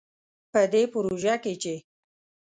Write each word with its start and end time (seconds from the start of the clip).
په 0.51 0.61
دې 0.73 0.83
پروژه 0.93 1.35
کې 1.43 1.53
چې 1.61 1.75